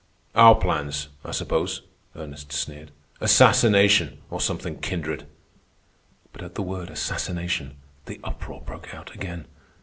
[0.33, 1.83] "Our plans, I suppose,"
[2.15, 2.89] Ernest sneered.
[3.19, 5.27] "Assassination or something kindred."
[6.33, 7.75] But at the word "assassination"
[8.07, 9.45] the uproar broke out again.